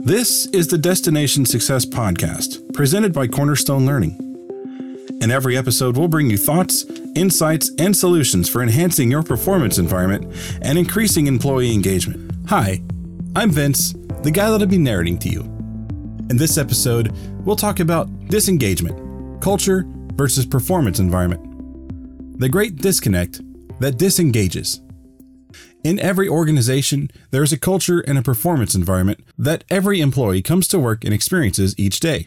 [0.00, 4.16] This is the Destination Success Podcast, presented by Cornerstone Learning.
[5.20, 6.84] In every episode, we'll bring you thoughts,
[7.16, 10.32] insights, and solutions for enhancing your performance environment
[10.62, 12.30] and increasing employee engagement.
[12.48, 12.80] Hi,
[13.34, 13.92] I'm Vince,
[14.22, 15.40] the guy that'll be narrating to you.
[16.30, 17.12] In this episode,
[17.44, 19.84] we'll talk about disengagement, culture
[20.14, 23.40] versus performance environment, the great disconnect
[23.80, 24.80] that disengages.
[25.84, 30.66] In every organization, there is a culture and a performance environment that every employee comes
[30.68, 32.26] to work and experiences each day.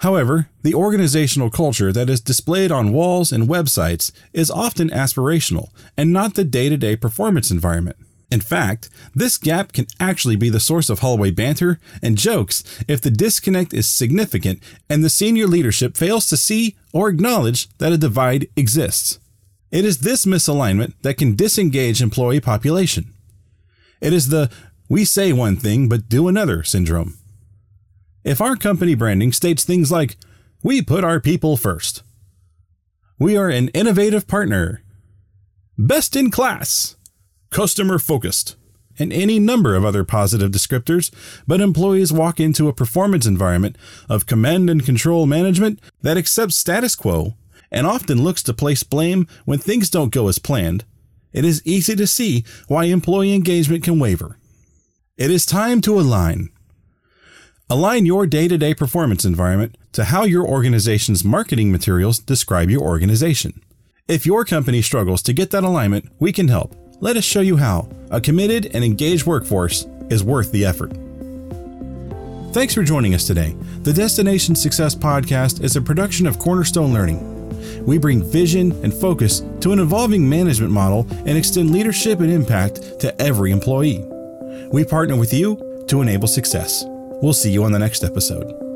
[0.00, 6.12] However, the organizational culture that is displayed on walls and websites is often aspirational and
[6.12, 7.96] not the day to day performance environment.
[8.30, 13.00] In fact, this gap can actually be the source of hallway banter and jokes if
[13.00, 17.98] the disconnect is significant and the senior leadership fails to see or acknowledge that a
[17.98, 19.18] divide exists.
[19.72, 23.14] It is this misalignment that can disengage employee population.
[24.02, 24.50] It is the
[24.90, 27.18] we say one thing but do another syndrome.
[28.22, 30.18] If our company branding states things like,
[30.62, 32.02] we put our people first,
[33.18, 34.82] we are an innovative partner,
[35.78, 36.96] best in class,
[37.50, 38.56] customer focused,
[38.98, 41.10] and any number of other positive descriptors,
[41.46, 43.76] but employees walk into a performance environment
[44.08, 47.36] of command and control management that accepts status quo
[47.72, 50.84] and often looks to place blame when things don't go as planned,
[51.32, 54.38] it is easy to see why employee engagement can waver.
[55.16, 56.50] It is time to align.
[57.70, 62.82] Align your day to day performance environment to how your organization's marketing materials describe your
[62.82, 63.62] organization.
[64.06, 66.76] If your company struggles to get that alignment, we can help.
[67.00, 67.88] Let us show you how.
[68.10, 70.92] A committed and engaged workforce is worth the effort.
[72.52, 73.56] Thanks for joining us today.
[73.82, 77.31] The Destination Success Podcast is a production of Cornerstone Learning
[77.82, 83.00] we bring vision and focus to an evolving management model and extend leadership and impact
[83.00, 84.04] to every employee.
[84.70, 86.84] We partner with you to enable success.
[87.22, 88.71] We'll see you on the next episode.